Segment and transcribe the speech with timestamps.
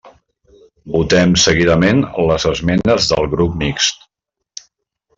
[0.95, 4.07] Votem seguidament les esmenes del Grup Mixt.